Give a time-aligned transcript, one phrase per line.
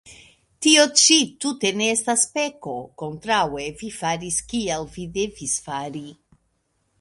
[0.65, 6.05] Tio ĉi tute ne estas peko; kontraŭe, vi faris, kiel vi devis fari.